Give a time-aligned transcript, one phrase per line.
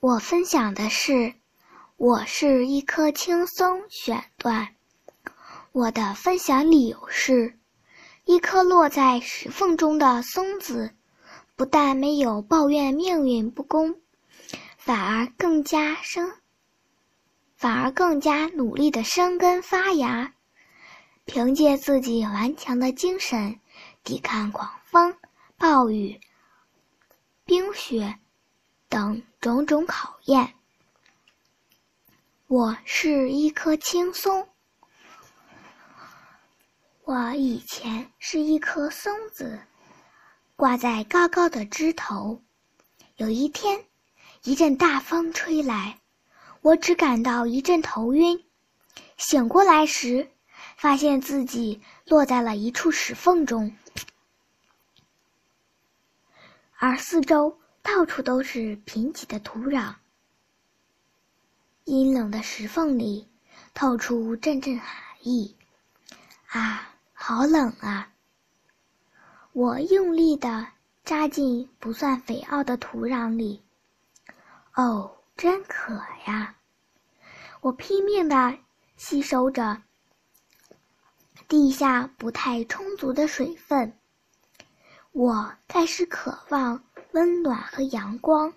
[0.00, 1.34] 我分享的是，
[1.98, 4.74] 我是一棵青松选段。
[5.72, 7.58] 我的分享理由是，
[8.24, 10.94] 一颗落在石缝中的松子，
[11.54, 14.00] 不但没有抱怨命运不公，
[14.78, 16.32] 反而更加生，
[17.54, 20.32] 反而更加努力的生根发芽，
[21.26, 23.60] 凭借自己顽强的精神，
[24.02, 25.14] 抵抗狂风、
[25.58, 26.18] 暴雨、
[27.44, 28.18] 冰雪。
[28.90, 30.52] 等种种考验。
[32.48, 34.48] 我是一棵青松，
[37.04, 39.60] 我以前是一棵松子，
[40.56, 42.42] 挂在高高的枝头。
[43.14, 43.84] 有一天，
[44.42, 46.00] 一阵大风吹来，
[46.60, 48.44] 我只感到一阵头晕。
[49.16, 50.28] 醒过来时，
[50.76, 53.72] 发现自己落在了一处石缝中，
[56.76, 57.56] 而四周。
[57.92, 59.92] 到处都是贫瘠的土壤，
[61.84, 63.26] 阴冷的石缝里
[63.74, 64.88] 透出阵阵寒
[65.22, 65.56] 意。
[66.46, 68.08] 啊，好冷啊！
[69.52, 70.68] 我用力地
[71.04, 73.60] 扎进不算肥沃的土壤里。
[74.76, 75.92] 哦，真渴
[76.28, 76.54] 呀！
[77.60, 78.56] 我拼命地
[78.96, 79.82] 吸收着
[81.48, 83.92] 地下不太充足的水分。
[85.10, 86.80] 我开始渴望。
[87.12, 88.52] 温暖和阳光，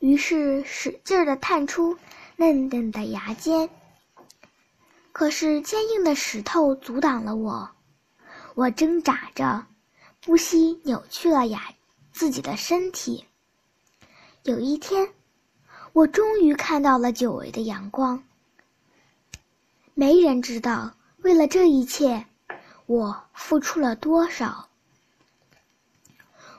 [0.00, 1.96] 于是使劲地探出
[2.36, 3.68] 嫩嫩的牙尖。
[5.12, 7.68] 可是坚硬的石头阻挡了我，
[8.54, 9.66] 我挣扎着，
[10.20, 11.72] 不惜扭曲了牙
[12.12, 13.24] 自己的身体。
[14.44, 15.08] 有一天，
[15.92, 18.22] 我终于看到了久违的阳光。
[19.94, 22.24] 没人知道，为了这一切，
[22.86, 24.67] 我付出了多少。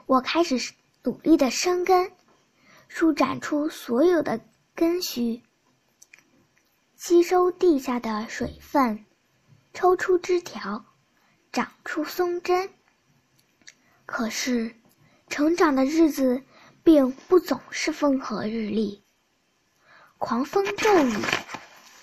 [0.10, 0.74] 我开始。
[1.04, 2.12] 努力的生根，
[2.90, 4.40] 舒展出所有的
[4.76, 5.42] 根须，
[6.98, 9.06] 吸收地下的水分，
[9.74, 10.84] 抽出枝条，
[11.54, 12.70] 长出松针。
[14.06, 14.76] 可是，
[15.30, 16.44] 成长的日子
[16.84, 19.02] 并不总是风和日丽，
[20.18, 21.16] 狂风骤雨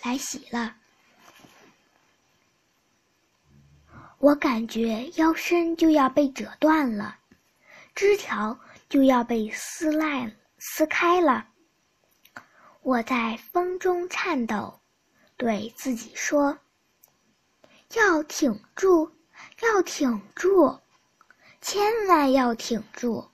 [0.02, 0.74] 来袭了，
[4.18, 7.18] 我感觉腰身就要被折断了，
[7.96, 8.56] 枝条。
[8.88, 11.48] 就要被撕烂、撕开了。
[12.82, 14.78] 我在风中颤抖，
[15.36, 16.56] 对自己说
[17.96, 19.10] ：“要挺住，
[19.60, 20.78] 要挺住，
[21.60, 23.28] 千万要挺住。”